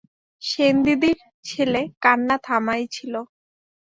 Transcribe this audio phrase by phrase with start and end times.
[0.41, 1.17] সেনদিদির
[1.45, 3.13] ছেলে কান্না থামাইয়াছিল।